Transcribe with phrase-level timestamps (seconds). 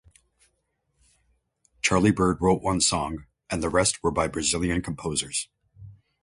[1.83, 5.47] Charlie Byrd wrote one song, and the rest were by Brazilian composers.